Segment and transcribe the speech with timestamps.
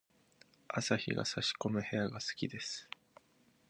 [0.67, 2.89] 朝日が差し込む部屋が好きです。